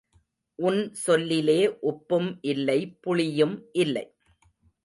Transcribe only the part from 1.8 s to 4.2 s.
உப்பும் இல்லை புளியும் இல்லை.